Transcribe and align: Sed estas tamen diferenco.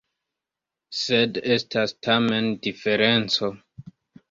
Sed 0.99 1.37
estas 1.57 1.95
tamen 2.09 2.51
diferenco. 2.69 3.55